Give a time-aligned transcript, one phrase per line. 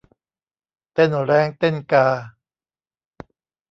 [0.93, 2.07] เต้นแร้งเต้นกา